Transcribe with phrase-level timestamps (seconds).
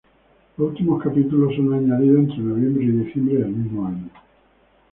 [0.57, 4.09] Los últimos capítulos son añadidos entre noviembre y diciembre del mismo año.